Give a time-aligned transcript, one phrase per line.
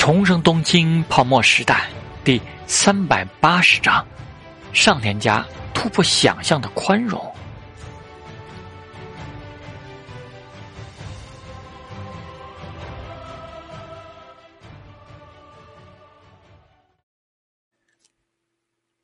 [0.00, 1.86] 重生东京泡沫时代
[2.24, 4.02] 第三百八十章：
[4.72, 7.22] 上田家突破想象的宽容。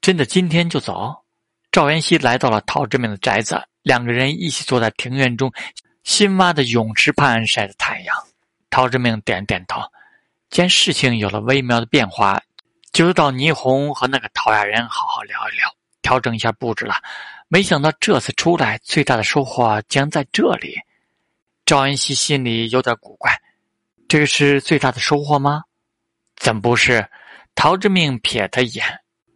[0.00, 1.14] 真的今天就走？
[1.71, 5.53] 赵元熙来到了陶志明的宅子，两个人一起坐在庭院中
[6.04, 8.17] 新挖的泳池畔晒着太阳。
[8.71, 9.82] 陶志明点点头，
[10.50, 12.41] 见事情有了微妙的变化，
[12.93, 15.68] 就到霓虹和那个陶亚人好好聊一聊，
[16.03, 16.95] 调整一下布置了。
[17.49, 20.77] 没想到这次出来最大的收获将在这里。
[21.64, 23.32] 赵恩熙心里有点古怪，
[24.09, 25.63] 这个是最大的收获吗？
[26.37, 27.09] 怎不是？
[27.54, 28.85] 陶志明瞥他一眼。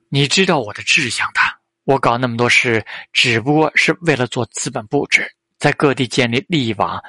[0.09, 1.41] 你知道我的志向的，
[1.85, 7.03] 我搞那么多事，只不过是为了做资本布置，在各地建立利益网。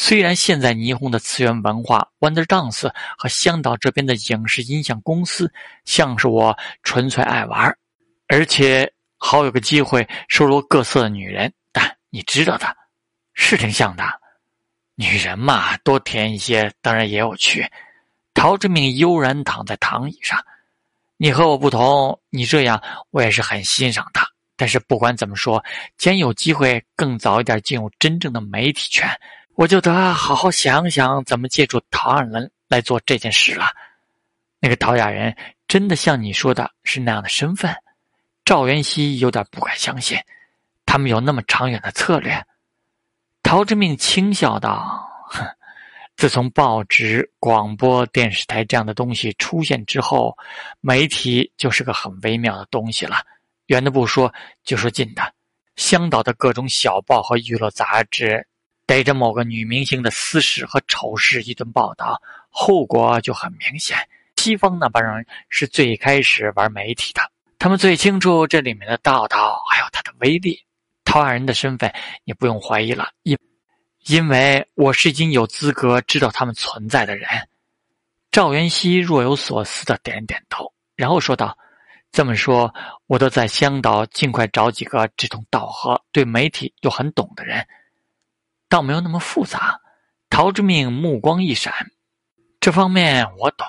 [0.00, 2.88] 虽然现在霓虹的次元文化、Wonder Dance
[3.18, 5.52] 和香岛这边的影视音像公司，
[5.84, 7.76] 像是我纯粹爱玩，
[8.28, 11.52] 而且好有个机会收罗各色的女人。
[11.72, 12.76] 但你知道的，
[13.34, 14.04] 是挺像的。
[14.94, 17.68] 女人嘛，多甜一些，当然也有趣。
[18.34, 20.38] 陶志明悠然躺在躺椅上。
[21.16, 24.20] 你和我不同，你这样我也是很欣赏的。
[24.56, 25.62] 但是不管怎么说，
[25.96, 29.08] 既然有机会更早一点进入真正的媒体圈，
[29.58, 33.66] 我就得好好想想怎么借助陶亚人来做这件事了。
[34.60, 37.74] 那个陶雅人真的像你说的是那样的身份？
[38.44, 40.16] 赵元熙有点不敢相信，
[40.86, 42.40] 他们有那么长远的策略。
[43.42, 45.44] 陶之命轻笑道：“哼。”
[46.16, 50.36] 自从报纸、广播电视台这样的东西出现之后，
[50.80, 53.16] 媒体就是个很微妙的东西了。
[53.66, 55.32] 远的不说，就说近的，
[55.74, 58.46] 香岛的各种小报和娱乐杂志，
[58.88, 63.98] 逮着某个女明星的私事和丑事一顿报道，后果就很明显。
[64.36, 67.20] 西方那帮人是最开始玩媒体的，
[67.58, 70.58] 他们最清楚这里面的道道还有它的威力。
[71.04, 71.92] 陶二人的身份，
[72.24, 73.36] 你不用怀疑了，因。
[74.06, 77.28] 因为我是已经有资格知道他们存在的人，
[78.30, 81.58] 赵元熙若有所思的点点头，然后说道
[82.10, 82.72] ：“这么说，
[83.06, 87.66] 我都在香岛尽快找几个志同道合、对媒体又很懂的人，
[88.68, 89.80] 倒没有那么复杂。”
[90.30, 91.72] 陶之命目光一闪
[92.60, 93.66] ：“这方面我懂，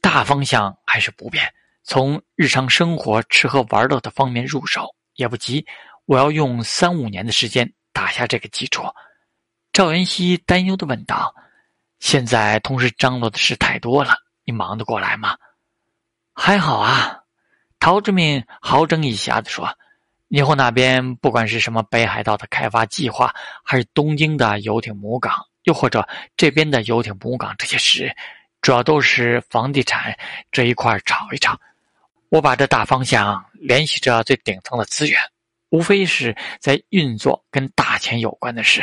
[0.00, 5.66] 大方向还是不变，从日常生活吃喝玩乐的方面入手也不急。
[6.04, 8.82] 我要用三五年的时间打下这个基础。”
[9.72, 11.34] 赵元熙担忧的问道
[11.98, 15.36] ：“现在同时张罗的事太多了，你忙得过来吗
[16.34, 17.20] ？”“还好啊。”
[17.80, 19.76] 陶志明好整以暇的说
[20.28, 25.32] ：“霓虹那边不管是什么北海道的开发计划，还是东京的游艇母港，
[25.64, 28.14] 又或者这边的游艇母港这些事，
[28.60, 30.16] 主要都是房地产
[30.50, 31.58] 这一块炒一炒。
[32.30, 35.20] 我把这大方向联系着最顶层的资源，
[35.68, 38.82] 无非是在运作跟大钱有关的事。”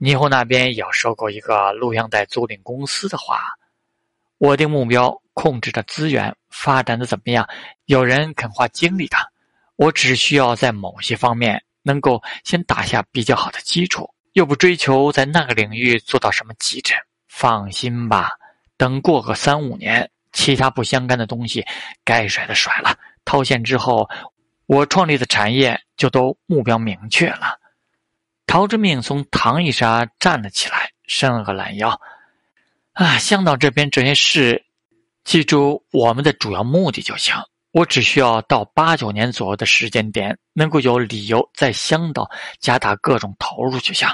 [0.00, 3.52] 霓虹那边要收购一个录像带租赁公司的话，
[4.38, 7.48] 我的目标控制的资源发展的怎么样？
[7.84, 9.16] 有人肯花精力的，
[9.82, 16.94] 我只需要在某些方面能够先打下比较好的基础，又不追求在那个领域做到什么极致。
[17.26, 18.30] 放心吧，
[18.76, 21.66] 等过个三五年，其他不相干的东西
[22.04, 24.08] 该甩的甩了，套现之后，
[24.66, 27.58] 我创立的产业就都目标明确了。
[28.46, 32.00] 陶之命从躺椅上站了起来，伸了个懒腰。
[32.92, 34.64] 啊，香岛这边这些事，
[35.24, 37.34] 记住我们的主要目的就行。
[37.72, 44.06] 我只需要到八九年左右的时间点，能够有理由在香岛加大各种投入就行。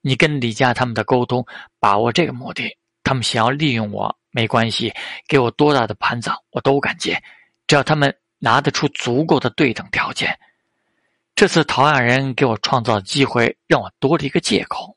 [0.00, 1.46] 你跟李家他们的沟通，
[1.78, 2.76] 把握这个目的。
[3.04, 4.92] 他们想要利用我，没关系，
[5.28, 7.22] 给我多大的盘子我都敢接，
[7.66, 10.38] 只要他们拿得出足够的对等条件。
[11.34, 14.96] 这次陶亚人给我创造机会，让我多了一个借口。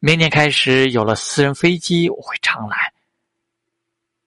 [0.00, 2.93] 明年开始有了私人飞机，我会常来。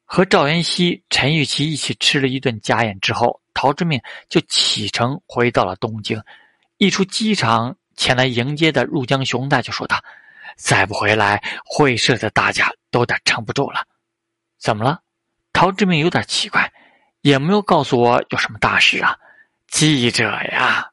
[0.09, 6.19] 和赵元熙、陈玉琪一起吃了一顿家宴之后，陶之命就启程回到了东京。
[6.77, 10.01] 一出机场，前来迎接的入江雄太就说道
[10.55, 13.83] ：“再不回来，会社的大家都得撑不住了。”
[14.57, 15.01] 怎么了？
[15.51, 16.71] 陶之命有点奇怪，
[17.19, 19.13] 也没有告诉我有什么大事啊。
[19.67, 20.89] 记者呀。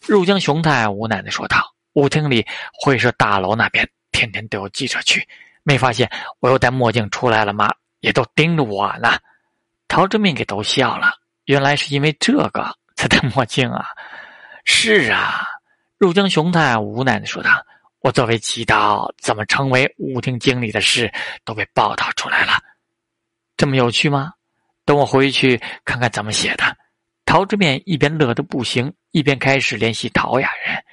[0.00, 1.58] 入江雄太无奈的说道
[1.92, 5.28] ：“舞厅里会社大楼那边天天都有记者去，
[5.62, 7.70] 没发现我又戴墨镜出来了吗？
[8.04, 9.18] 也都盯着我呢。”
[9.88, 11.14] 陶之命给逗笑了，
[11.46, 13.86] 原来是因为这个才戴墨镜啊！
[14.66, 15.46] 是啊，
[15.96, 17.64] 入江雄太无奈的说道
[18.00, 21.10] ：“我作为祈祷，怎么成为舞厅经理的事
[21.44, 22.52] 都被报道出来了。”
[23.56, 24.32] 这么有趣吗？
[24.84, 26.76] 等我回去看看怎么写的。
[27.24, 30.84] 陶志面一边乐得不行，一边开始联系陶雅人。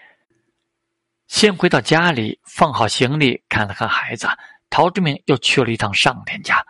[1.28, 4.28] 先回到家里，放好行李，看了看孩子，
[4.70, 6.64] 陶志明又去了一趟上田家。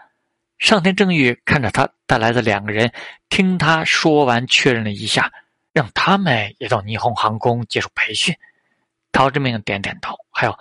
[0.61, 2.93] 上天正玉看着他带来的两个人，
[3.29, 5.29] 听他说完，确认了一下，
[5.73, 8.33] 让他们也到霓虹航空接受培训。
[9.11, 10.57] 陶志明点点头，还有，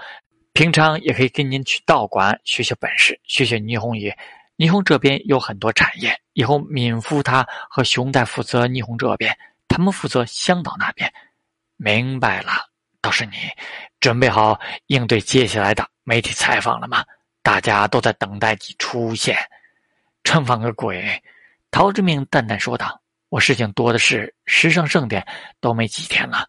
[0.54, 4.10] 平常也可以跟您去道馆学学本事，学学霓虹语。
[4.56, 9.36] 霓虹这边有很多产业，以后敏夫他和熊代负责霓虹这边，
[9.68, 11.12] 他们负责香岛那边。
[11.76, 12.52] 明白了，
[13.02, 13.32] 倒是你。
[14.00, 17.04] 准备好应对接下来的媒体采访了吗？
[17.42, 19.36] 大家都在等待你出现。
[20.24, 21.22] 春访个鬼！
[21.70, 23.00] 陶志明淡淡说道
[23.30, 25.26] ：“我事情多的是，时尚盛典
[25.60, 26.46] 都没几天了。”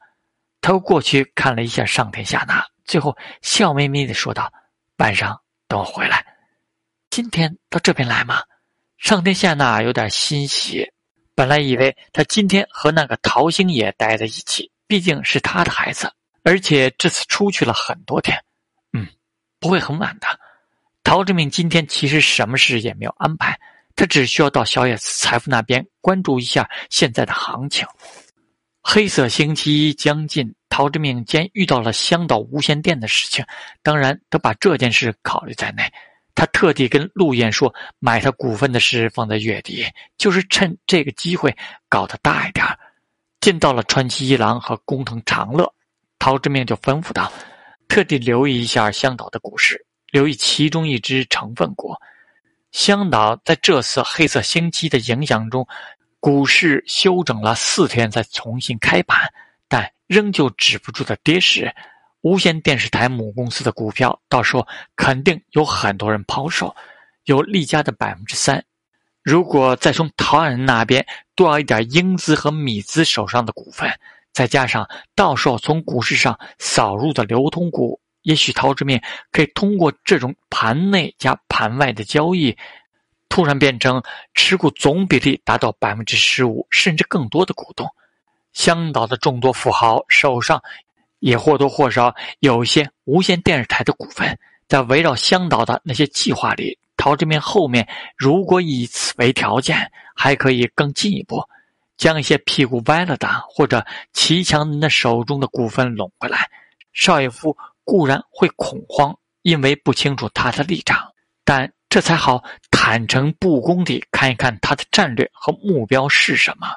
[0.61, 4.51] 他又过去看了一下上天下娜，最后笑眯眯的说道
[4.97, 6.25] ：“晚上等我回来。
[7.09, 8.41] 今天到这边来吗？”
[8.97, 10.91] 上天下娜有点欣喜，
[11.33, 16.11] 本来以为他今天和那个陶星野待在一起，毕竟是他的孩子。
[16.43, 18.43] 而且这次出去了很多天，
[18.93, 19.07] 嗯，
[19.59, 20.27] 不会很晚的。
[21.03, 23.59] 陶志明今天其实什么事也没有安排，
[23.95, 27.85] 他只需要到小野财富那边关注一下现在的行情。
[28.83, 33.45] 黑色星期一将近，陶志明既然遇到了香岛无线电的事情，
[33.83, 35.83] 当然得把这件事考虑在内。
[36.33, 39.85] 他特地跟陆燕说，买他股份的事放在月底，
[40.17, 41.55] 就是趁这个机会
[41.89, 42.65] 搞得大一点。
[43.41, 45.71] 见到了川崎一郎和工藤长乐。
[46.17, 47.31] 陶志明就吩咐道
[47.89, 51.95] ：“特地留意一下香岛的股市，留意其中一只成分股。
[52.71, 55.67] 香岛在这次黑色星期的影响中，
[56.19, 59.33] 股市休整了四天，再重新开盘，
[59.67, 61.73] 但仍旧止不住的跌势。
[62.21, 66.75] 无线电视台母公司的股票，到时候肯定有很多人抛售，
[67.23, 68.63] 有利家的百分之三。
[69.23, 71.03] 如果再从陶人那边
[71.35, 73.91] 多要一点英资和米资手上的股份。”
[74.33, 79.01] 再加上到时候从股市上扫入的流通股，也许陶志面
[79.31, 82.55] 可以通过这种盘内加盘外的交易，
[83.29, 84.01] 突然变成
[84.33, 87.87] 持股总比例达到百分之十五甚至更多的股东。
[88.53, 90.61] 香岛的众多富豪手上
[91.19, 101.41] 也或多或少有一些无线电视台的股份，在围绕香岛的那些计划里，陶志面后面如果以此为条件，还可以更进一步。
[101.97, 106.49] 将一些屁股歪了的或者齐强人的手中的股份拢回来，
[106.93, 107.55] 邵逸夫
[107.91, 111.11] 固然会恐慌，因为不清楚他的立场，
[111.43, 116.69] 但这才好坦诚不公地看一看他的战略和目标是什么。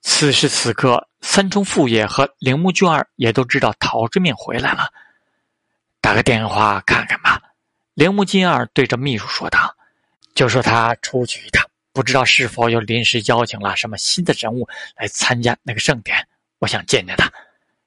[0.00, 4.88] 此时此刻，三重副业和铃木俊二也都知道陶之命回来了，
[6.00, 7.40] 打个电话看看吧。
[7.94, 9.72] 铃木俊二对着秘书说道
[10.34, 11.64] ：“就说他出去一趟。”
[11.94, 16.26] 不知道是否又临时邀请了什么新的人物来参加那个盛典？
[16.58, 17.32] 我想见见他。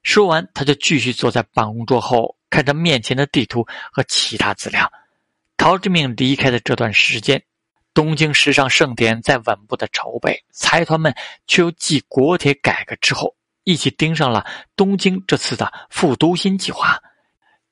[0.03, 4.91] 说完，他就继续坐在办公桌后，看着面前的地图和其他资料。
[5.57, 7.41] 陶志明离开的这段时间，
[7.93, 11.15] 东京时尚盛典在稳步的筹备，财团们
[11.47, 14.45] 却又继国铁改革之后，一起盯上了
[14.75, 16.99] 东京这次的复都新计划。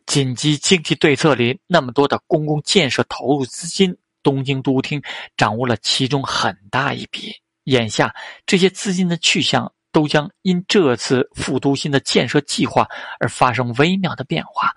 [0.05, 3.95] 紧急经济对策里那么多的公共建设投入资金。
[4.23, 5.01] 东京都厅
[5.35, 7.33] 掌握了其中很大一笔，
[7.63, 8.13] 眼下
[8.45, 12.87] 这些资金的去向都将因这次副都心的建设计划
[13.19, 14.73] 而发生微妙的变化。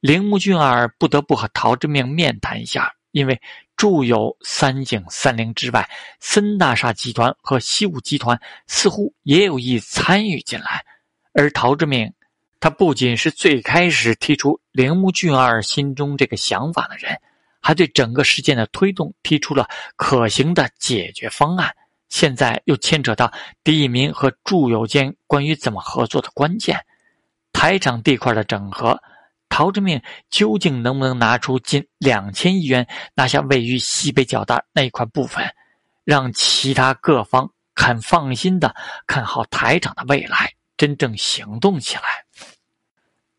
[0.00, 3.40] 铃木俊二不得不和陶之命面谈一下，因为
[3.76, 5.88] 住有三井三菱之外，
[6.20, 10.84] 森大厦集团和西武集团似乎也有意参与进来。
[11.32, 12.12] 而陶之命，
[12.60, 17.18] 他不仅是最开始提出铃木俊二心中这个想法的人。
[17.60, 21.74] 还对整个事件的推动提出了可行的解决方案，
[22.08, 26.84] 现在又牵扯到第一名和祝友间关于怎么合作的关键，
[27.52, 29.00] 台场地块的整合，
[29.48, 35.44] 陶之命究竟能不能拿出近两千亿元拿下位于西北角的那一块部分，
[36.04, 38.74] 让其他各方肯放心的
[39.06, 42.02] 看好台场的未来，真正行动起来。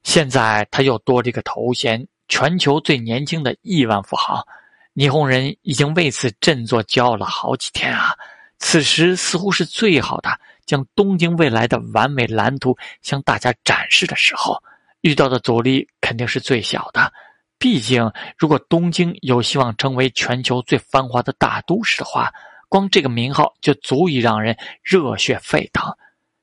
[0.03, 2.07] 现在他又多了一个头衔。
[2.31, 4.45] 全球最年轻的亿万富豪，
[4.93, 8.13] 霓虹人已经为此振作骄傲了好几天啊！
[8.59, 10.29] 此时似乎是最好的
[10.65, 14.61] 将东京未来的完美蓝图向大家展示的时候，
[15.01, 17.11] 遇到的阻力肯定是最小的。
[17.57, 22.31] 毕竟，如果东京有希望成为全球最繁华的大都市的话，
[22.69, 25.91] 光这个名号就足以让人热血沸腾。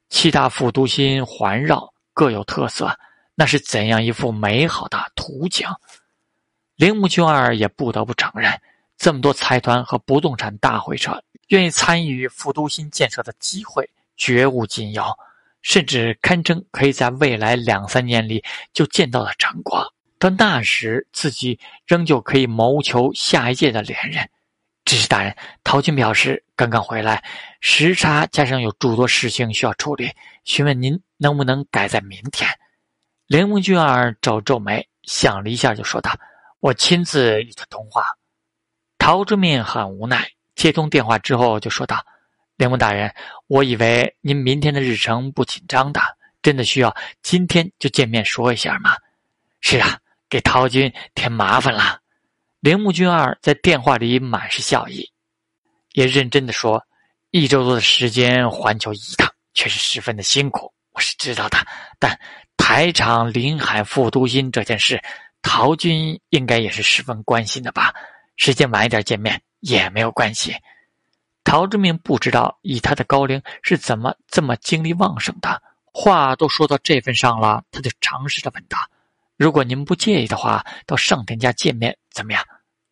[0.08, 2.98] 七大副都心环绕，各有特色。
[3.34, 5.68] 那是怎样一幅美好的图景？
[6.76, 8.52] 铃木俊二也不得不承认，
[8.98, 15.04] 这么多财团和不动产大会社愿意参与副都心建设的机会绝无仅有，
[15.62, 19.92] 甚至堪称可以在未来两三年里就见到的成果。
[20.18, 24.28] 到那时，自己仍旧可以谋求下一届的连任。
[24.84, 27.22] 知事大人，陶俊表示刚刚回来，
[27.60, 30.10] 时差加上有诸多事情需要处理，
[30.44, 32.48] 询问您能不能改在明天。
[33.26, 36.16] 铃木俊二皱皱眉，想了一下，就说道
[36.60, 38.06] ：“我亲自与他通话。”
[38.96, 42.04] 陶之命很无奈，接通电话之后就说道
[42.56, 43.14] ：“铃木大人，
[43.46, 46.00] 我以为您明天的日程不紧张的，
[46.42, 48.96] 真的需要今天就见面说一下吗
[49.60, 49.98] ？”“是啊，
[50.28, 52.00] 给陶军添麻烦了。”
[52.60, 55.08] 铃木俊二在电话里满是笑意，
[55.92, 56.82] 也认真的说
[57.30, 61.58] ：“一周多的时间环球一趟，确实十分的辛苦，我是知道的。
[61.98, 62.18] 但
[62.56, 65.00] 台场临海副都心这件事，
[65.42, 67.94] 陶军应该也是十分关心的吧？
[68.36, 70.54] 时间晚一点见面也没有关系。”
[71.44, 78.76] 陶之命不知道以他的高龄是怎么这么精力旺盛的，话都说到这份上了，他就尝试着问道。
[79.36, 82.44] 如果您不介意的话，到上田家见面怎么样？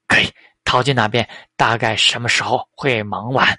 [0.06, 0.30] 可以。
[0.62, 3.58] 陶军那边大概什么时候会忙完？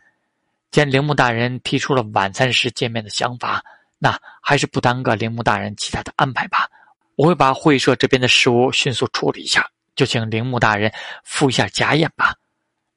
[0.72, 3.64] 见铃木大人提出了晚餐时见面的想法，
[4.00, 6.68] 那还是不耽搁铃木大人其他的安排吧。
[7.16, 10.92] 我会把会社这边的事务迅速处理一下，就请铃木大人
[11.24, 12.34] 赴一下家宴吧。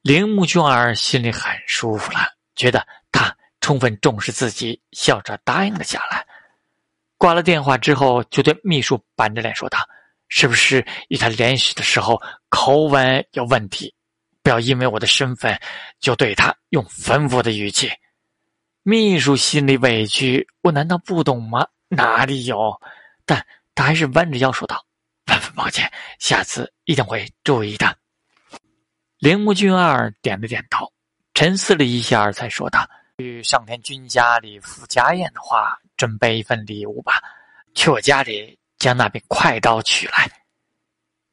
[0.03, 2.21] 铃木俊儿心里很舒服了，
[2.55, 6.25] 觉得他充分重视自己，笑着答应了下来。
[7.17, 9.79] 挂了电话之后，就对秘书板着脸说道
[10.29, 13.93] ：“是不是与他联系的时候口吻有问题？
[14.43, 15.61] 不要因为我的身份
[15.99, 17.91] 就对他用吩咐的语气。”
[18.85, 21.67] 秘书心里委屈：“我难道不懂吗？
[21.89, 22.81] 哪里有？”
[23.27, 24.83] 但他还是弯着腰说道
[25.27, 27.95] ：“万 分抱歉，下次一定会注意的。”
[29.19, 30.93] 铃木俊二点了点头，
[31.35, 37.21] 沉思了一下，才说道：“去上田君家里赴家宴的话。”准备一份礼物吧，
[37.75, 40.31] 去我家里将那柄快刀取来。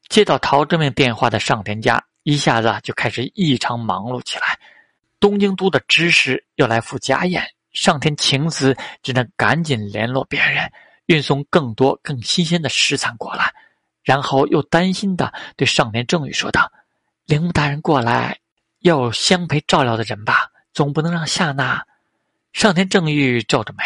[0.08, 4.58] 接到陶之命电话的上田家一下子就开始异常忙碌起来。
[5.20, 10.68] 东京都的知事要来赴家宴，上田晴子只能赶紧联络别人，
[11.06, 13.54] 运送更多更新鲜的食材过来。
[14.02, 16.68] 然后又担心的对上田正宇说道
[17.26, 18.38] ：“铃木大人过来，
[18.78, 21.84] 要相陪照料的人吧，总不能让夏娜。”
[22.54, 23.84] 上田正玉皱着眉。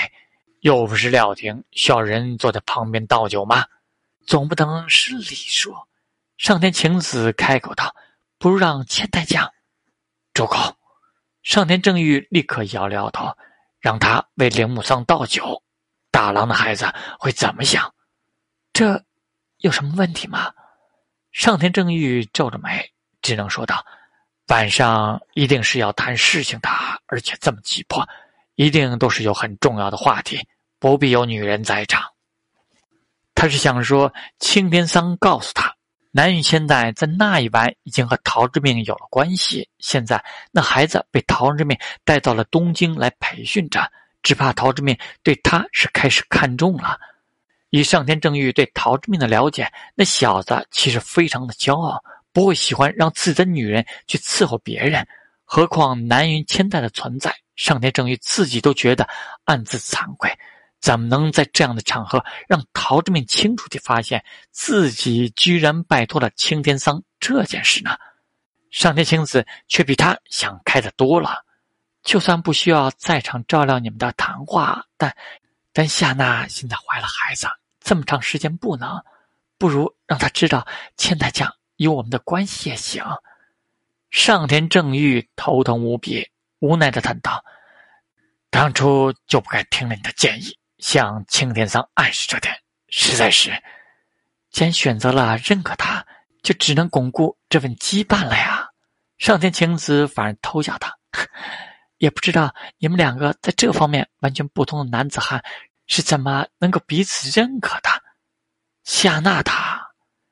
[0.60, 3.64] 又不是料亭，需要人坐在旁边倒酒吗？
[4.26, 5.74] 总不能是礼数。
[6.36, 7.96] 上天晴子开口道
[8.36, 9.50] ：“不如让千代将。”
[10.34, 10.76] 住口！
[11.42, 13.34] 上田正玉立刻摇了摇头，
[13.80, 15.62] 让他为铃木桑倒酒。
[16.10, 17.94] 大郎的孩子会怎么想？
[18.74, 19.02] 这
[19.60, 20.52] 有什么问题吗？
[21.32, 23.84] 上天正玉皱着眉，只能说道
[24.48, 26.68] ：“晚上一定是要谈事情的，
[27.06, 28.06] 而且这么急迫。”
[28.56, 30.38] 一定都是有很重要的话题，
[30.78, 32.02] 不必有女人在场。
[33.34, 35.74] 他是想说，青天桑告诉他，
[36.10, 39.66] 南云现在在那一晚已经和陶之命有了关系。
[39.78, 43.90] 现在那孩子被陶之命带到了东京来培训着，
[44.22, 46.98] 只怕陶之命对他是开始看中了。
[47.70, 55.06] 以上天正玉对陶之命的了解，那小子其实非常的骄傲，不会喜欢让自己的女人去伺候别人。
[55.44, 57.34] 何况南云千代的存在。
[57.56, 59.06] 上天正玉自己都觉得
[59.44, 60.34] 暗自惭愧，
[60.80, 67.98] 怎么能在这样的场合让陶之命清楚地发现自己居然拜托了青天桑这件事呢？
[68.70, 71.44] 上天青子却比他想开的多了。
[72.02, 75.14] 就算不需要在场照料你们的谈话，但
[75.74, 77.46] 但夏娜现在怀了孩子，
[77.80, 79.04] 这么长时间不能，
[79.58, 83.02] 不如让她知道千代将与我们的关系也行。
[84.10, 86.28] 上田正玉头疼无比。
[86.58, 87.42] 无奈的叹道
[88.50, 92.54] ：“当初就不该听了你的建议，向青天桑暗示这点，
[92.90, 93.50] 实在是。
[94.50, 96.06] 既然选择了认可他，
[96.42, 98.68] 就只能巩固这份羁绊了呀。”
[99.16, 100.98] 上天晴子反而偷笑道
[101.96, 105.42] ：“也不知道你们两个在这方面完全不同的男子汉
[105.86, 107.88] 是怎么能够彼此认可的。”
[108.84, 109.79] 夏娜塔，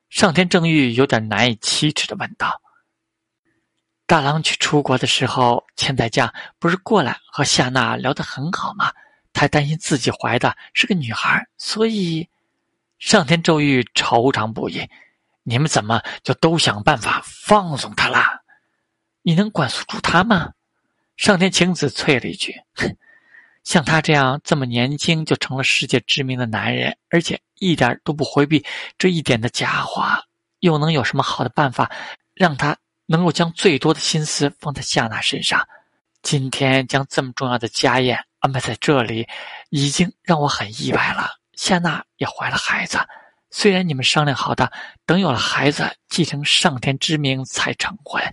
[0.09, 2.61] 上天正玉有点难以启齿的问道。
[4.05, 8.91] 大郎去出国的时候，千代将不是过来和夏娜聊得很好吗？
[9.31, 12.27] 他担心自己怀的是个女孩，所以
[12.97, 14.89] 上天咒玉惆怅不已。
[15.43, 18.41] 你们怎么就都想办法放纵他啦？
[19.21, 20.53] 你能管束住他吗？
[21.15, 22.97] 上天晴子啐了一句：“哼，
[23.63, 28.65] 像他这样这么年轻就成了世界知名的男人，而且一点都不回避
[28.97, 30.03] 这一点的家伙，
[30.59, 31.91] 又能有什么好的办法
[32.33, 32.77] 让他？”
[33.11, 35.67] 能够将最多的心思放在夏娜身上。
[36.21, 39.27] 今天将这么重要的家宴安排在这里，
[39.71, 41.27] 已经让我很意外了。
[41.53, 42.99] 夏娜也怀了孩子，
[43.49, 44.71] 虽然你们商量好的
[45.07, 48.23] 等有了孩子继承上天之名才成婚，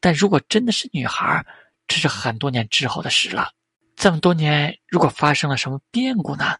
[0.00, 1.46] 但如果真的是女孩，
[1.86, 3.52] 这是很多年之后的事了。
[3.96, 6.56] 这么多年，如果发生了什么变故呢？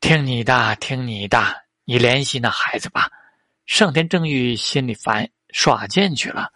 [0.00, 1.38] 听你的，听你的，
[1.84, 3.10] 你联系那孩子吧。
[3.66, 6.50] 上天正玉心里烦，耍剑去了。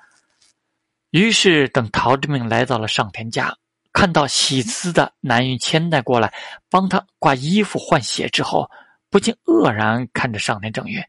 [1.11, 3.55] 于是，等陶之命来到了上天家，
[3.93, 6.33] 看到喜滋的南云千代过来
[6.71, 8.71] 帮他挂衣服换鞋之后，
[9.11, 11.03] 不禁愕然看着上天正玉。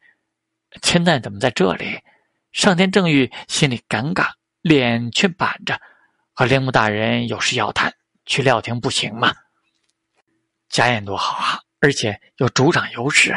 [0.81, 2.01] 千代怎么在这里？
[2.51, 5.79] 上天正玉心里尴尬，脸却板着，
[6.33, 7.93] 和铃木大人有事要谈，
[8.25, 9.33] 去料亭不行吗？
[10.69, 13.35] 家宴多好啊，而且有主长优势。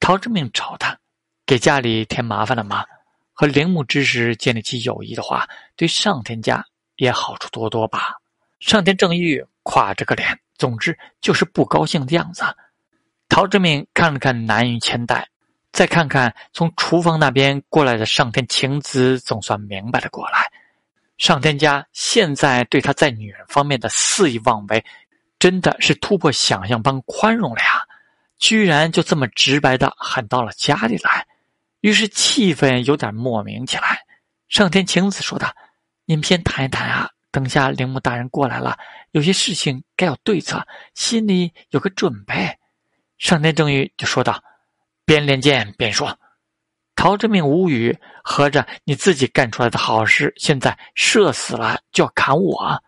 [0.00, 0.98] 陶之命找他，
[1.46, 2.84] 给家里添麻烦了吗？
[3.32, 6.64] 和铃木之时建立起友谊的话，对上天家
[6.96, 8.16] 也好处多多吧。
[8.58, 12.44] 上天正玉垮着个脸，总之就是不高兴的样子。
[13.28, 15.28] 陶之命看了看南云千代，
[15.72, 20.50] 再看看从厨房那边过来的上天晴子，总算明白了过来。
[21.20, 24.82] 上天家现在对他在女人方面的肆意妄为，
[25.38, 27.84] 真的是突破想象般宽容了呀！
[28.38, 31.26] 居然就这么直白的喊到了家里来。
[31.82, 34.00] 于是气氛有点莫名起来。
[34.48, 35.54] 上天晴子说道
[36.06, 38.78] ：“你们先谈一谈啊，等下铃木大人过来了，
[39.10, 42.56] 有些事情该有对策，心里有个准备。”
[43.18, 44.42] 上天正玉就说道
[45.04, 46.18] ：“边练剑边说。”
[47.00, 52.78] 陶志明无语，合着你自己干出来的好事，现在射死了就要砍我？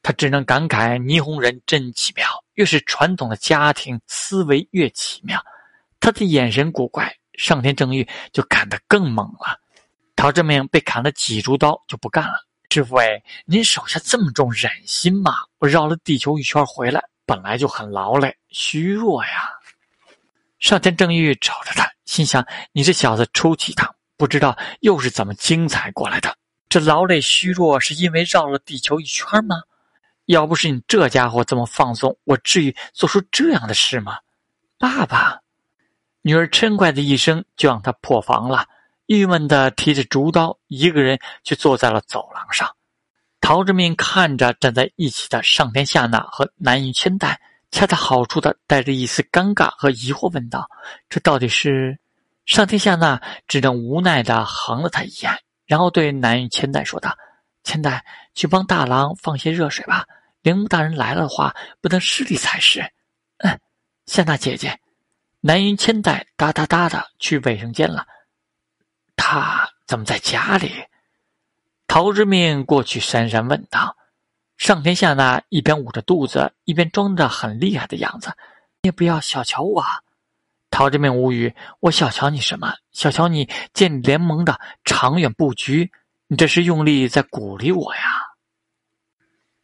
[0.00, 5.38] 他只能感慨：霓虹人真奇妙，越是传统的家庭思维越奇妙。
[6.00, 7.14] 他的眼神古怪。
[7.34, 9.58] 上天正欲就砍得更猛了，
[10.16, 12.46] 陶志明被砍了几株刀就不干了。
[12.70, 15.34] 师傅哎，您手下这么重，忍心吗？
[15.58, 19.50] 我绕了地球一圈回来，本来就很劳累虚弱呀。
[20.58, 26.36] 上天正欲瞅着他，心想：你这小子出去一趟，不知道又是怎么精彩过来的。
[26.68, 29.56] 这劳累虚弱是因为绕了地球一圈吗？
[30.26, 34.18] 要不是你这家伙这么放松，我至于做出这样的事吗？
[34.78, 35.40] 爸爸。
[36.22, 38.66] 女儿嗔怪的一声，就让他破防了。
[39.06, 42.70] 郁闷的提着竹刀，一个人却坐在了走廊上。
[43.40, 47.40] 陶之命看着站在一起的上天下那和南云千代，
[47.72, 50.68] 恰到好处的带着一丝尴尬和疑惑，问道
[51.08, 51.98] ：“这到底是？”
[52.44, 55.32] 上天下那只能无奈的横了他一眼，
[55.64, 57.16] 然后对南云千代说道
[57.64, 58.04] ：“千代，
[58.34, 60.04] 去帮大郎放些热水吧。
[60.42, 62.80] 铃木大人来了的话，不能失礼才是。”
[63.38, 63.58] 嗯，
[64.06, 64.78] 夏娜姐姐。
[65.40, 68.06] 南云千代哒哒哒的去卫生间了，
[69.16, 70.72] 他怎么在家里？
[71.86, 73.96] 陶之命过去讪讪问道。
[74.56, 78.32] 上天下那一边捂着肚子，一边装着很厉害的样子。
[78.82, 79.84] 你也不要小瞧我。
[80.70, 82.74] 陶志明无语，我小瞧你什么？
[82.92, 85.90] 小瞧你建联盟的长远布局？
[86.28, 88.00] 你这是用力在鼓励我呀。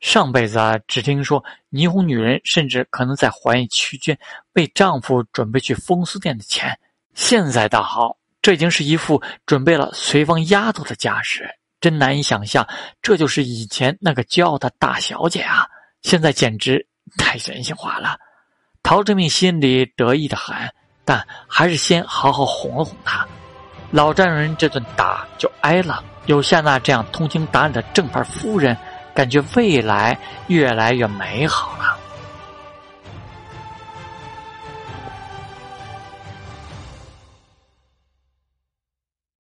[0.00, 4.18] 上辈子啊，只听说霓虹女人甚至可能在怀疑屈娟
[4.52, 6.78] 为丈夫准备去风俗店的钱。
[7.14, 12.66] 现在倒好，这已经是一副准备了随房丫头的架势，真难以想象，
[13.00, 15.66] 这就是以前那个骄傲的大小姐啊！
[16.02, 16.86] 现在简直
[17.16, 18.18] 太人性化了。
[18.82, 20.56] 陶志明心里得意的很，
[21.04, 23.26] 但还是先好好哄了哄她。
[23.90, 28.76] 老丈人这顿打就挨了，有夏娜这样通情达理的正牌夫人。
[29.14, 31.97] 感觉未来越来越美好了。